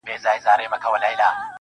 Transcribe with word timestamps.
داسي 0.09 0.29
قبـاله 0.43 0.69
مي 0.71 0.77
په 0.83 0.87
وجـود 0.93 1.03
كي 1.11 1.15
ده~ 1.19 1.27